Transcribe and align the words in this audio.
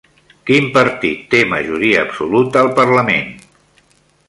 Quin 0.49 0.69
partit 0.77 1.21
té 1.33 1.41
majoria 1.51 2.01
absoluta 2.05 2.63
al 2.65 2.73
parlament? 2.83 3.31